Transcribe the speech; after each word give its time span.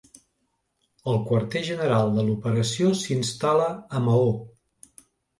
El 1.11 1.17
Quarter 1.25 1.59
General 1.67 2.09
de 2.15 2.23
l'operació 2.29 2.89
s'instal·la 3.01 3.67
a 3.99 4.01
Maó. 4.07 4.33